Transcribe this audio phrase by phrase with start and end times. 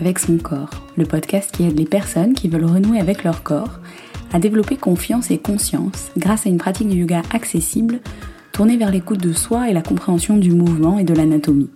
[0.00, 3.80] avec son corps, le podcast qui aide les personnes qui veulent renouer avec leur corps
[4.32, 8.00] à développer confiance et conscience grâce à une pratique de yoga accessible
[8.52, 11.70] tournée vers l'écoute de soi et la compréhension du mouvement et de l'anatomie.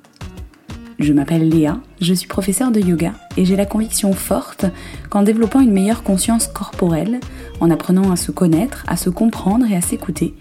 [0.99, 4.67] Je m'appelle Léa, je suis professeure de yoga et j'ai la conviction forte
[5.11, 7.21] qu'en développant une meilleure conscience corporelle,
[7.61, 10.35] en apprenant à se connaître, à se comprendre et à s'écouter,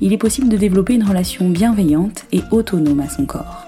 [0.00, 3.66] il est possible de développer une relation bienveillante et autonome à son corps.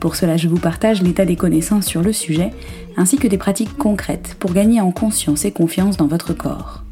[0.00, 2.52] Pour cela, je vous partage l'état des connaissances sur le sujet,
[2.96, 6.84] ainsi que des pratiques concrètes pour gagner en conscience et confiance dans votre corps.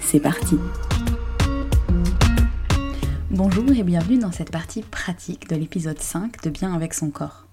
[0.00, 0.56] C'est parti
[3.30, 7.46] Bonjour et bienvenue dans cette partie pratique de l'épisode 5 de Bien avec son corps.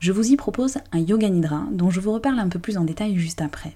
[0.00, 2.84] Je vous y propose un yoga nidra dont je vous reparle un peu plus en
[2.84, 3.74] détail juste après.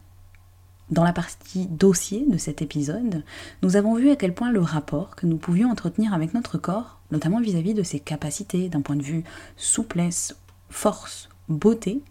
[0.91, 3.24] Dans la partie dossier de cet épisode,
[3.62, 7.00] nous avons vu à quel point le rapport que nous pouvions entretenir avec notre corps,
[7.12, 9.24] notamment vis-à-vis de ses capacités d'un point de vue
[9.56, 10.34] souplesse,
[10.71, 12.03] force, beauté,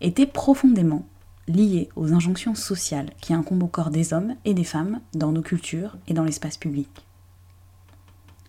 [0.00, 1.06] était profondément
[1.48, 5.42] lié aux injonctions sociales qui incombent au corps des hommes et des femmes dans nos
[5.42, 6.88] cultures et dans l'espace public.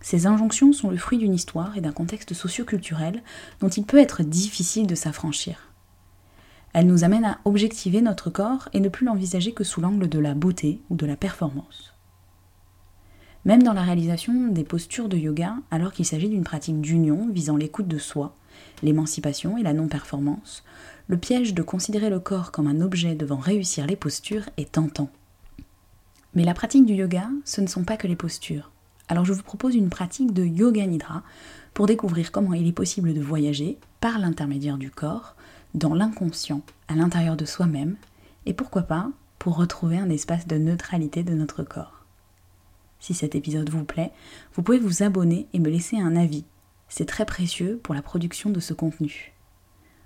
[0.00, 3.22] Ces injonctions sont le fruit d'une histoire et d'un contexte socio-culturel
[3.60, 5.72] dont il peut être difficile de s'affranchir.
[6.72, 10.18] Elles nous amènent à objectiver notre corps et ne plus l'envisager que sous l'angle de
[10.18, 11.92] la beauté ou de la performance.
[13.44, 17.56] Même dans la réalisation des postures de yoga, alors qu'il s'agit d'une pratique d'union visant
[17.56, 18.36] l'écoute de soi,
[18.82, 20.64] l'émancipation et la non-performance,
[21.08, 25.10] le piège de considérer le corps comme un objet devant réussir les postures est tentant.
[26.34, 28.70] Mais la pratique du yoga, ce ne sont pas que les postures.
[29.08, 31.22] Alors je vous propose une pratique de yoga nidra
[31.74, 35.36] pour découvrir comment il est possible de voyager par l'intermédiaire du corps,
[35.74, 37.96] dans l'inconscient, à l'intérieur de soi-même,
[38.46, 42.04] et pourquoi pas pour retrouver un espace de neutralité de notre corps.
[43.00, 44.12] Si cet épisode vous plaît,
[44.54, 46.44] vous pouvez vous abonner et me laisser un avis.
[46.94, 49.32] C'est très précieux pour la production de ce contenu.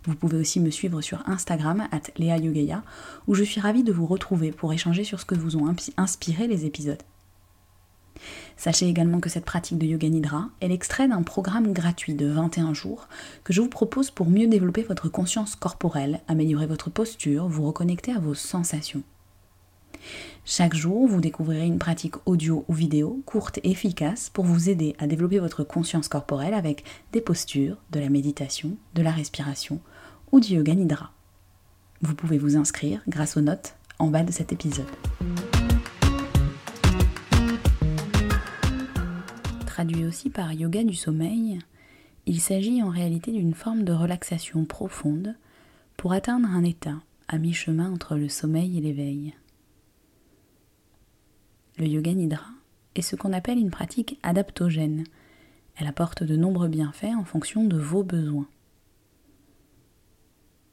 [0.05, 2.85] Vous pouvez aussi me suivre sur Instagram, at Yogaya,
[3.27, 6.47] où je suis ravie de vous retrouver pour échanger sur ce que vous ont inspiré
[6.47, 7.03] les épisodes.
[8.57, 12.73] Sachez également que cette pratique de yoga nidra est l'extrait d'un programme gratuit de 21
[12.73, 13.09] jours
[13.43, 18.13] que je vous propose pour mieux développer votre conscience corporelle, améliorer votre posture, vous reconnecter
[18.13, 19.03] à vos sensations.
[20.45, 24.95] Chaque jour, vous découvrirez une pratique audio ou vidéo courte et efficace pour vous aider
[24.99, 29.81] à développer votre conscience corporelle avec des postures, de la méditation, de la respiration
[30.33, 31.13] ou du yoga nidra.
[32.03, 34.87] Vous pouvez vous inscrire grâce aux notes en bas de cet épisode.
[39.77, 41.59] traduit aussi par yoga du sommeil,
[42.25, 45.37] il s'agit en réalité d'une forme de relaxation profonde
[45.99, 49.35] pour atteindre un état à mi-chemin entre le sommeil et l'éveil.
[51.79, 52.47] Le yoga nidra
[52.95, 55.05] est ce qu'on appelle une pratique adaptogène.
[55.77, 58.49] Elle apporte de nombreux bienfaits en fonction de vos besoins.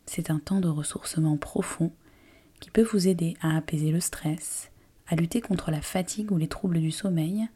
[0.06, 1.91] C'est un temps de ressourcement profond
[2.62, 4.72] qui peut vous aider à apaiser le stress,
[5.08, 7.50] à lutter contre la fatigue ou les troubles du sommeil,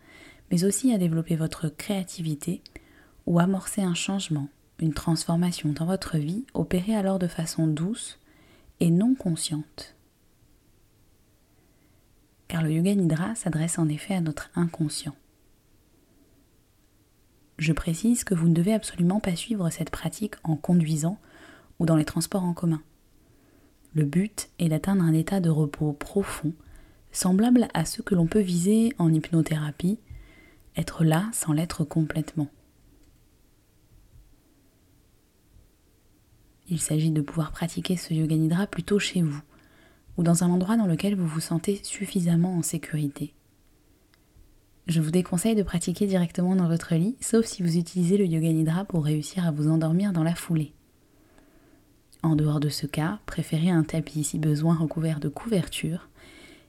[0.52, 2.62] mais aussi à développer votre créativité
[3.28, 8.19] ou amorcer un changement, une transformation dans votre vie opérée alors de façon douce
[8.81, 9.97] et non consciente.
[12.47, 15.16] Car le yoga nidra s'adresse en effet à notre inconscient.
[17.58, 21.19] Je précise que vous ne devez absolument pas suivre cette pratique en conduisant
[21.80, 22.81] ou dans les transports en commun.
[23.94, 26.53] Le but est d'atteindre un état de repos profond,
[27.12, 30.00] semblable à ce que l'on peut viser en hypnothérapie
[30.75, 32.47] être là sans l'être complètement.
[36.69, 39.41] Il s'agit de pouvoir pratiquer ce yoga nidra plutôt chez vous
[40.17, 43.33] ou dans un endroit dans lequel vous vous sentez suffisamment en sécurité.
[44.88, 48.51] Je vous déconseille de pratiquer directement dans votre lit, sauf si vous utilisez le yoga
[48.51, 50.73] nidra pour réussir à vous endormir dans la foulée.
[52.23, 56.09] En dehors de ce cas, préférez un tapis si besoin recouvert de couverture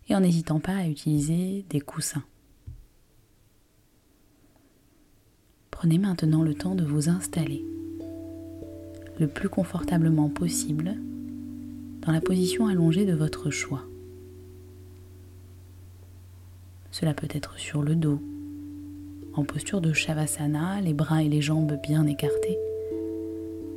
[0.09, 2.25] et en n'hésitant pas à utiliser des coussins.
[5.71, 7.65] Prenez maintenant le temps de vous installer
[9.21, 10.97] le plus confortablement possible
[12.09, 13.83] dans la position allongée de votre choix.
[16.91, 18.19] Cela peut être sur le dos,
[19.35, 22.57] en posture de Shavasana, les bras et les jambes bien écartés,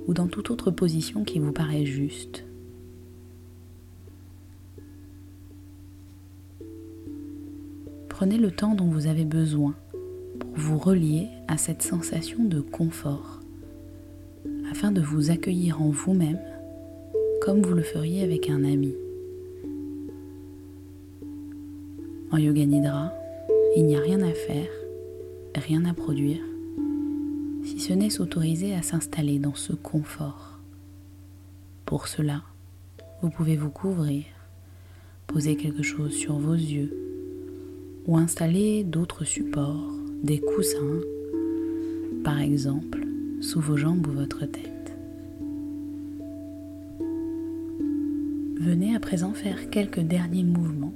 [0.07, 2.45] ou dans toute autre position qui vous paraît juste.
[8.07, 9.75] Prenez le temps dont vous avez besoin
[10.55, 13.41] vous relier à cette sensation de confort
[14.71, 16.39] afin de vous accueillir en vous-même
[17.41, 18.93] comme vous le feriez avec un ami.
[22.31, 23.11] En Yoga Nidra,
[23.75, 24.69] il n'y a rien à faire,
[25.55, 26.41] rien à produire,
[27.63, 30.59] si ce n'est s'autoriser à s'installer dans ce confort.
[31.85, 32.43] Pour cela,
[33.21, 34.23] Vous pouvez vous couvrir,
[35.27, 36.91] poser quelque chose sur vos yeux
[38.07, 41.01] ou installer d'autres supports, des coussins,
[42.23, 43.05] par exemple,
[43.41, 44.80] sous vos jambes ou votre tête.
[48.61, 50.93] Venez à présent faire quelques derniers mouvements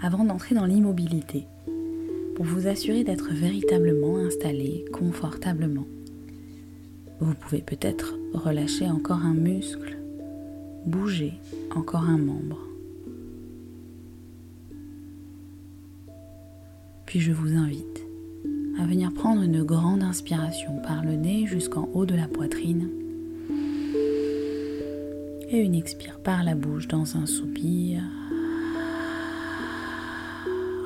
[0.00, 1.44] avant d'entrer dans l'immobilité
[2.34, 5.84] pour vous assurer d'être véritablement installé confortablement.
[7.20, 9.98] Vous pouvez peut-être relâcher encore un muscle,
[10.86, 11.34] bouger
[11.74, 12.66] encore un membre.
[17.04, 18.06] Puis je vous invite
[18.80, 22.88] à venir prendre une grande inspiration par le nez jusqu'en haut de la poitrine
[25.48, 28.02] et une expire par la bouche dans un soupir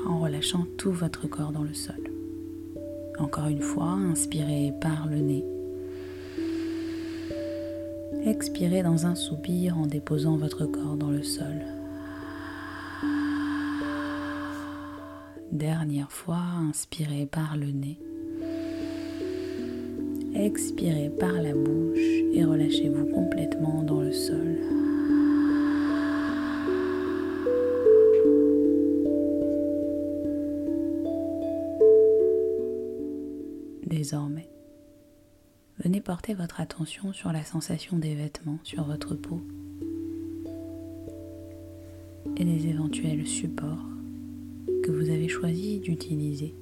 [0.07, 2.09] en relâchant tout votre corps dans le sol.
[3.17, 5.45] Encore une fois, inspirez par le nez.
[8.25, 11.61] Expirez dans un soupir en déposant votre corps dans le sol.
[15.51, 17.99] Dernière fois, inspirez par le nez.
[20.33, 21.99] Expirez par la bouche
[22.33, 24.57] et relâchez-vous complètement dans le sol.
[33.85, 34.49] Désormais,
[35.79, 39.41] venez porter votre attention sur la sensation des vêtements sur votre peau
[42.37, 43.85] et les éventuels supports
[44.83, 46.55] que vous avez choisi d'utiliser.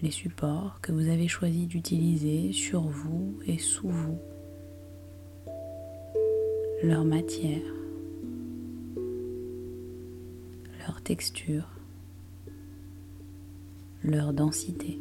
[0.00, 4.18] Les supports que vous avez choisi d'utiliser sur vous et sous vous.
[6.84, 7.60] Leur matière,
[10.86, 11.68] leur texture,
[14.04, 15.00] leur densité.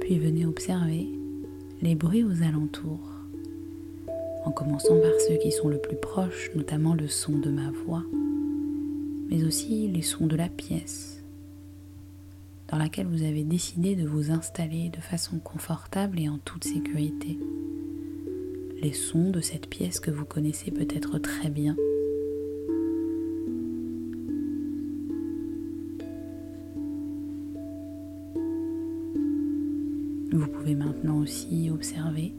[0.00, 1.08] Puis venez observer
[1.80, 3.13] les bruits aux alentours,
[4.44, 8.04] en commençant par ceux qui sont le plus proches, notamment le son de ma voix,
[9.28, 11.22] mais aussi les sons de la pièce
[12.68, 17.38] dans laquelle vous avez décidé de vous installer de façon confortable et en toute sécurité.
[18.82, 21.76] Les sons de cette pièce que vous connaissez peut-être très bien
[30.32, 32.34] Vous pouvez maintenant aussi observer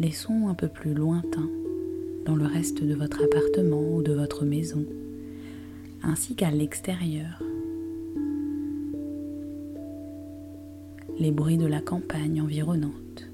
[0.00, 1.50] les sons un peu plus lointains
[2.24, 4.86] dans le reste de votre appartement ou de votre maison,
[6.02, 7.42] ainsi qu'à l'extérieur.
[11.18, 13.28] Les bruits de la campagne environnante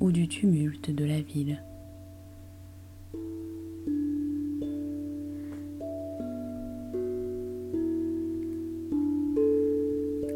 [0.00, 1.62] ou du tumulte de la ville.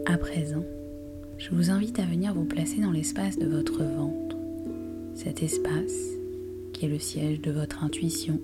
[0.07, 0.65] À présent,
[1.39, 4.30] je vous invite à venir vous placer dans l'espace de votre ventre.
[5.23, 6.17] Cet espace
[6.73, 8.41] qui est le siège de votre intuition,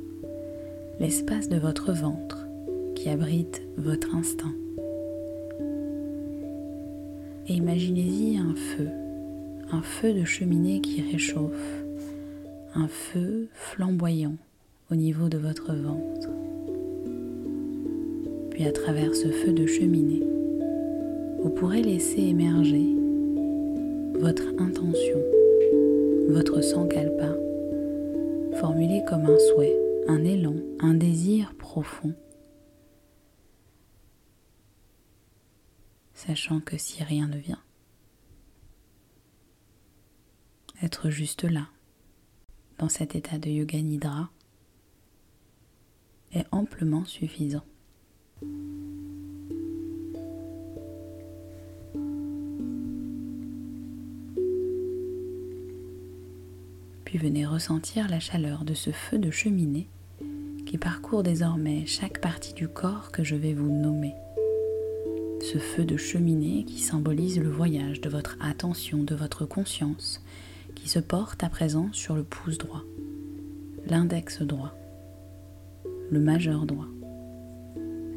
[1.00, 2.46] l'espace de votre ventre
[2.94, 4.52] qui abrite votre instinct.
[7.48, 8.88] Et imaginez-y un feu,
[9.72, 11.82] un feu de cheminée qui réchauffe,
[12.74, 14.36] un feu flamboyant
[14.92, 16.28] au niveau de votre ventre.
[18.50, 20.26] Puis à travers ce feu de cheminée,
[21.42, 22.84] vous pourrez laisser émerger
[24.20, 25.22] votre intention,
[26.28, 27.34] votre sankalpa,
[28.58, 29.76] formulé comme un souhait,
[30.08, 32.14] un élan, un désir profond,
[36.14, 37.62] sachant que si rien ne vient,
[40.82, 41.68] être juste là,
[42.78, 44.30] dans cet état de yoga nidra,
[46.32, 47.64] est amplement suffisant.
[57.18, 59.88] Venez ressentir la chaleur de ce feu de cheminée
[60.66, 64.14] qui parcourt désormais chaque partie du corps que je vais vous nommer.
[65.40, 70.22] Ce feu de cheminée qui symbolise le voyage de votre attention, de votre conscience,
[70.74, 72.82] qui se porte à présent sur le pouce droit,
[73.88, 74.74] l'index droit,
[76.10, 76.88] le majeur droit,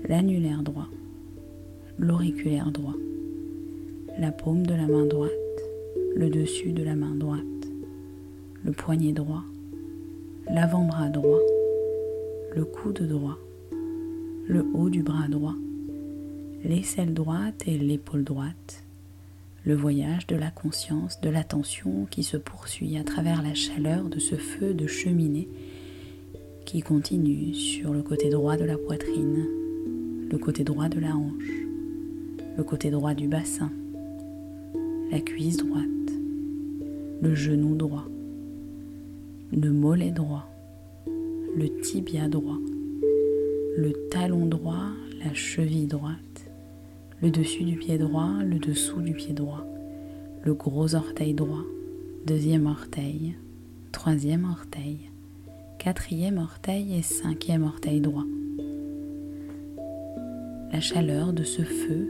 [0.08, 0.88] l'annulaire droit,
[2.00, 2.96] l'auriculaire droit,
[4.18, 5.32] la paume de la main droite,
[6.16, 7.59] le dessus de la main droite
[8.64, 9.44] le poignet droit,
[10.50, 11.40] l'avant-bras droit,
[12.56, 13.38] le coude droit,
[14.48, 15.56] le haut du bras droit,
[16.64, 18.84] l'aisselle droite et l'épaule droite,
[19.66, 24.20] le voyage de la conscience, de l'attention qui se poursuit à travers la chaleur de
[24.20, 25.48] ce feu de cheminée
[26.66, 29.46] qui continue sur le côté droit de la poitrine,
[30.32, 31.52] le côté droit de la hanche,
[32.58, 33.72] le côté droit du bassin,
[35.12, 35.86] la cuisse droite,
[37.22, 38.06] le genou droit,
[39.52, 40.48] le mollet droit,
[41.08, 42.60] le tibia droit,
[43.78, 44.90] le talon droit,
[45.24, 46.46] la cheville droite,
[47.22, 49.66] le dessus du pied droit, le dessous du pied droit,
[50.44, 51.64] le gros orteil droit,
[52.28, 53.36] deuxième orteil,
[53.92, 55.10] troisième orteil,
[55.80, 58.26] quatrième orteil et cinquième orteil droit.
[60.72, 62.08] La chaleur de ce feu,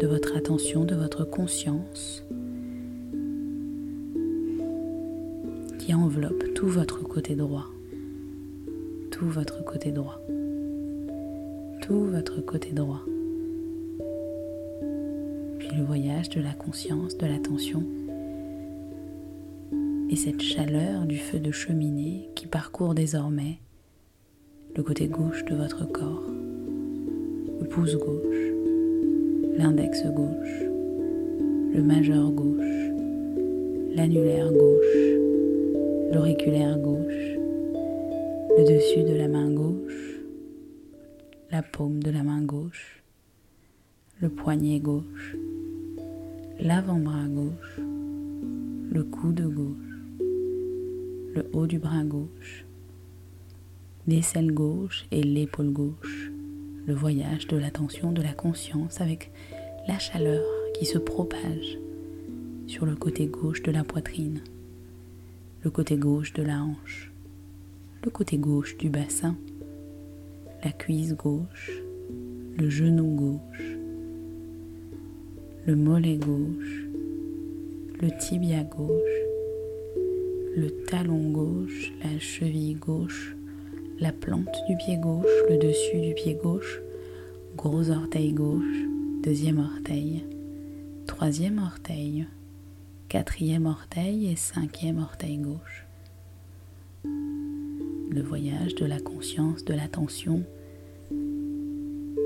[0.00, 2.24] de votre attention, de votre conscience,
[5.84, 7.66] qui enveloppe tout votre côté droit,
[9.10, 10.18] tout votre côté droit,
[11.82, 13.02] tout votre côté droit.
[15.58, 17.82] Puis le voyage de la conscience, de l'attention.
[20.08, 23.58] Et cette chaleur du feu de cheminée qui parcourt désormais
[24.74, 26.30] le côté gauche de votre corps,
[27.60, 30.62] le pouce gauche, l'index gauche,
[31.74, 32.90] le majeur gauche,
[33.94, 35.23] l'annulaire gauche,
[36.14, 37.36] l'auriculaire gauche,
[38.56, 40.20] le dessus de la main gauche,
[41.50, 43.02] la paume de la main gauche,
[44.20, 45.36] le poignet gauche,
[46.60, 47.80] l'avant-bras gauche,
[48.92, 50.20] le coude gauche,
[51.34, 52.64] le haut du bras gauche,
[54.06, 56.30] l'aisselle gauche et l'épaule gauche,
[56.86, 59.32] le voyage de l'attention, de la conscience avec
[59.88, 60.44] la chaleur
[60.78, 61.76] qui se propage
[62.68, 64.40] sur le côté gauche de la poitrine
[65.64, 67.10] le côté gauche de la hanche,
[68.04, 69.34] le côté gauche du bassin,
[70.62, 71.72] la cuisse gauche,
[72.58, 73.64] le genou gauche,
[75.66, 76.84] le mollet gauche,
[77.98, 78.90] le tibia gauche,
[80.54, 83.34] le talon gauche, la cheville gauche,
[83.98, 86.82] la plante du pied gauche, le dessus du pied gauche,
[87.56, 88.84] gros orteil gauche,
[89.22, 90.24] deuxième orteil,
[91.06, 92.26] troisième orteil,
[93.14, 95.86] quatrième orteil et cinquième orteil gauche.
[97.04, 100.42] Le voyage de la conscience, de l'attention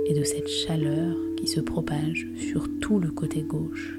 [0.06, 3.98] et de cette chaleur qui se propage sur tout le côté gauche,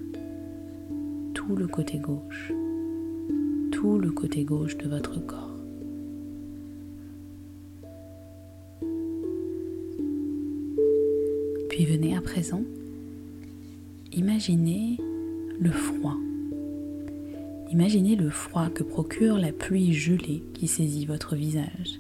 [1.36, 2.52] tout le côté gauche,
[3.72, 5.60] tout le côté gauche de votre corps.
[11.70, 12.64] Puis venez à présent
[14.12, 14.98] imaginer
[15.60, 16.18] le froid
[17.72, 22.00] Imaginez le froid que procure la pluie gelée qui saisit votre visage,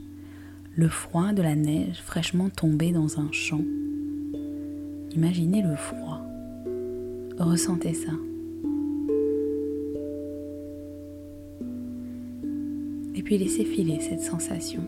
[0.75, 3.61] le froid de la neige fraîchement tombée dans un champ.
[5.15, 6.21] Imaginez le froid.
[7.37, 8.11] Ressentez ça.
[13.13, 14.81] Et puis laissez filer cette sensation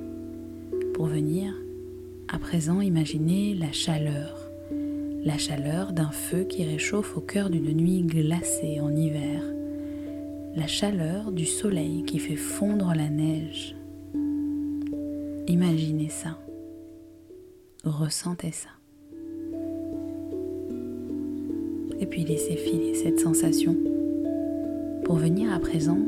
[0.95, 1.53] pour venir
[2.27, 4.49] à présent imaginer la chaleur,
[5.23, 9.43] la chaleur d'un feu qui réchauffe au cœur d'une nuit glacée en hiver
[10.55, 13.75] la chaleur du soleil qui fait fondre la neige.
[15.47, 16.37] Imaginez ça.
[17.85, 18.69] Ressentez ça.
[21.99, 23.77] Et puis laissez filer cette sensation
[25.05, 25.99] pour venir à présent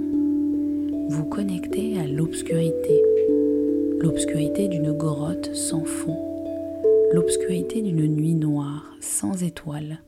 [1.09, 3.01] vous connecter à l'obscurité.
[3.99, 6.19] L'obscurité d'une grotte sans fond.
[7.13, 9.99] L'obscurité d'une nuit noire sans étoiles.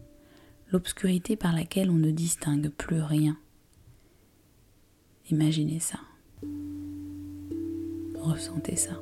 [0.72, 3.38] L'obscurité par laquelle on ne distingue plus rien
[5.32, 6.00] Imaginez ça.
[8.16, 9.02] Ressentez ça.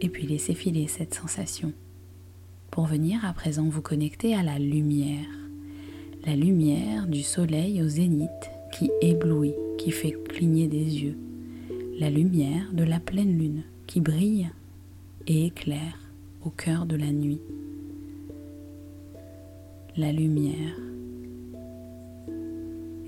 [0.00, 1.72] Et puis laissez filer cette sensation
[2.70, 5.26] pour venir à présent vous connecter à la lumière.
[6.24, 8.30] La lumière du soleil au zénith
[8.72, 11.18] qui éblouit, qui fait cligner des yeux.
[11.98, 14.48] La lumière de la pleine lune qui brille
[15.26, 15.98] et éclaire
[16.44, 17.40] au cœur de la nuit.
[19.96, 20.76] La lumière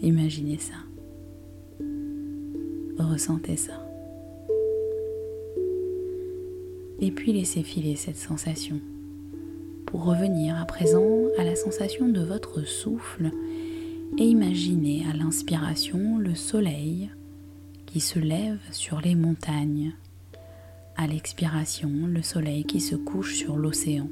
[0.02, 0.74] Imaginez ça.
[2.98, 3.84] Ressentez ça.
[7.00, 8.80] Et puis laissez filer cette sensation
[9.86, 11.06] pour revenir à présent
[11.38, 13.30] à la sensation de votre souffle
[14.18, 17.10] et imaginez à l'inspiration le soleil
[17.86, 19.94] qui se lève sur les montagnes.
[20.96, 24.08] À l'expiration, le soleil qui se couche sur l'océan.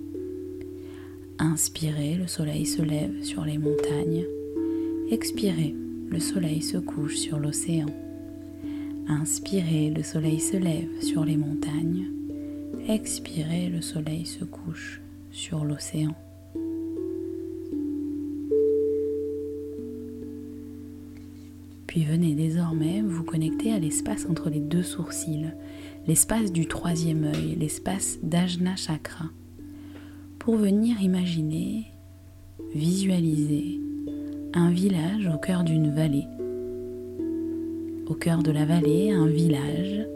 [1.38, 4.24] Inspirez, le soleil se lève sur les montagnes.
[5.08, 5.72] Expirez,
[6.10, 7.86] le soleil se couche sur l'océan.
[9.06, 12.06] Inspirez, le soleil se lève sur les montagnes.
[12.88, 16.12] Expirez, le soleil se couche sur l'océan.
[21.86, 25.52] Puis venez désormais vous connecter à l'espace entre les deux sourcils,
[26.08, 29.26] l'espace du troisième œil, l'espace d'Ajna Chakra,
[30.40, 31.84] pour venir imaginer,
[32.74, 33.80] visualiser
[34.56, 36.26] un village au cœur d'une vallée.
[38.06, 40.06] Au cœur de la vallée, un village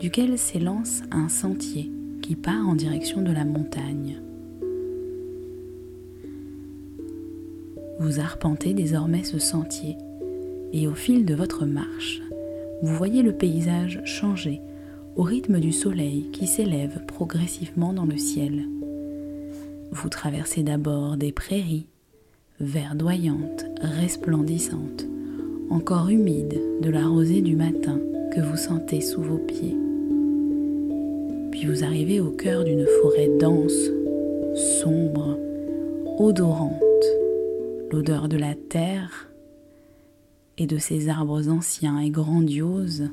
[0.00, 1.90] duquel s'élance un sentier
[2.22, 4.16] qui part en direction de la montagne.
[8.00, 9.98] Vous arpentez désormais ce sentier
[10.72, 12.22] et au fil de votre marche,
[12.82, 14.62] vous voyez le paysage changer
[15.14, 18.64] au rythme du soleil qui s'élève progressivement dans le ciel.
[19.92, 21.86] Vous traversez d'abord des prairies,
[22.60, 25.06] verdoyantes, resplendissantes,
[25.70, 27.98] encore humides de la rosée du matin
[28.32, 29.76] que vous sentez sous vos pieds.
[31.50, 33.90] Puis vous arrivez au cœur d'une forêt dense,
[34.54, 35.38] sombre,
[36.18, 36.80] odorante,
[37.90, 39.28] l'odeur de la terre
[40.58, 43.10] et de ces arbres anciens et grandioses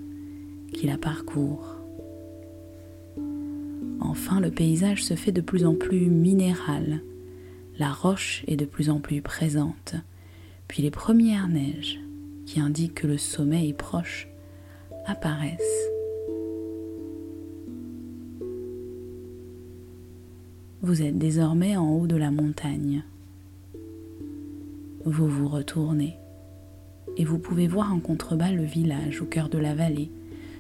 [0.74, 1.78] qui la parcourent.
[4.00, 7.02] Enfin, le paysage se fait de plus en plus minéral,
[7.82, 9.96] la roche est de plus en plus présente,
[10.68, 12.00] puis les premières neiges,
[12.46, 14.28] qui indiquent que le sommet est proche,
[15.08, 15.90] apparaissent.
[20.84, 23.04] Vous êtes désormais en haut de la montagne.
[25.04, 26.20] Vous vous retournez
[27.18, 30.12] et vous pouvez voir en contrebas le village au cœur de la vallée,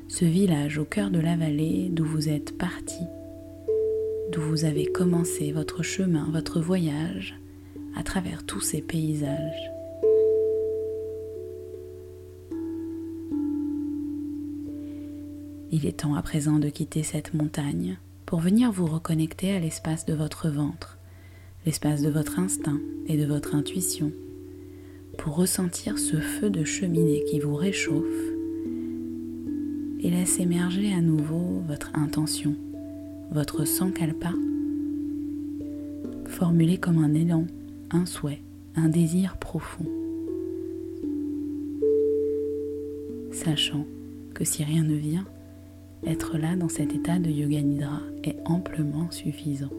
[0.07, 3.03] ce village au cœur de la vallée d'où vous êtes parti,
[4.31, 7.35] d'où vous avez commencé votre chemin, votre voyage
[7.95, 9.71] à travers tous ces paysages.
[15.71, 20.05] Il est temps à présent de quitter cette montagne pour venir vous reconnecter à l'espace
[20.05, 20.97] de votre ventre,
[21.65, 24.11] l'espace de votre instinct et de votre intuition
[25.17, 28.05] pour ressentir ce feu de cheminée qui vous réchauffe
[29.99, 32.55] et laisse émerger à nouveau votre intention,
[33.31, 34.33] votre sankalpa,
[36.25, 37.45] formulé comme un élan,
[37.89, 38.41] un souhait,
[38.75, 39.85] un désir profond.
[43.31, 43.85] Sachant
[44.33, 45.25] que si rien ne vient,
[46.05, 49.69] être là dans cet état de yoga nidra est amplement suffisant.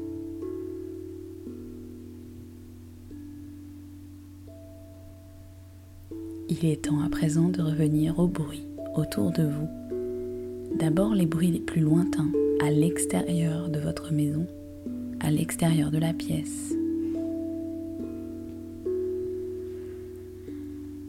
[6.48, 9.68] Il est temps à présent de revenir aux bruits autour de vous.
[10.78, 12.30] D'abord les bruits les plus lointains,
[12.62, 14.46] à l'extérieur de votre maison,
[15.18, 16.72] à l'extérieur de la pièce.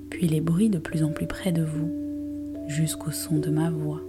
[0.10, 1.92] Puis les bruits de plus en plus près de vous,
[2.68, 4.02] jusqu'au son de ma voix.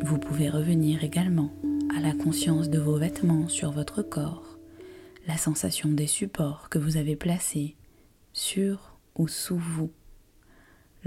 [0.00, 1.50] Vous pouvez revenir également
[1.96, 4.56] à la conscience de vos vêtements sur votre corps
[5.26, 7.74] la sensation des supports que vous avez placés
[8.32, 9.90] sur ou sous vous,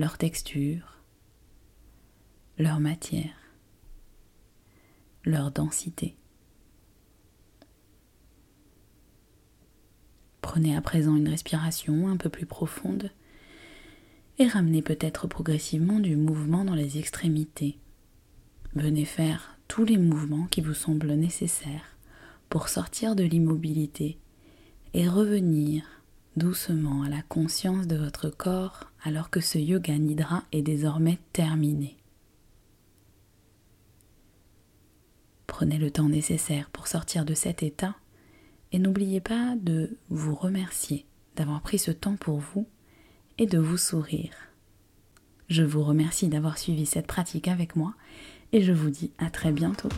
[0.01, 0.97] leur texture,
[2.57, 3.35] leur matière,
[5.23, 6.17] leur densité.
[10.41, 13.11] Prenez à présent une respiration un peu plus profonde
[14.39, 17.77] et ramenez peut-être progressivement du mouvement dans les extrémités.
[18.73, 21.95] Venez faire tous les mouvements qui vous semblent nécessaires
[22.49, 24.17] pour sortir de l'immobilité
[24.95, 25.83] et revenir
[26.37, 31.97] doucement à la conscience de votre corps alors que ce yoga nidra est désormais terminé.
[35.47, 37.95] Prenez le temps nécessaire pour sortir de cet état
[38.71, 42.67] et n'oubliez pas de vous remercier d'avoir pris ce temps pour vous
[43.37, 44.33] et de vous sourire.
[45.49, 47.93] Je vous remercie d'avoir suivi cette pratique avec moi
[48.53, 49.89] et je vous dis à très bientôt.